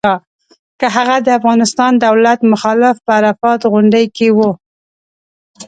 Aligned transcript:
که 0.79 0.87
هغه 0.95 1.15
د 1.25 1.27
افغانستان 1.39 1.91
دولت 2.05 2.39
مخالف 2.53 2.95
په 3.05 3.11
عرفات 3.19 3.61
غونډۍ 3.71 4.05
کې 4.17 4.27
و. 4.37 4.39